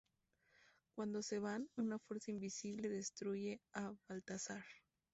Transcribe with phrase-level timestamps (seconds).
[0.97, 4.63] Cuando se van, una fuerza invisible destruye a Balthazar.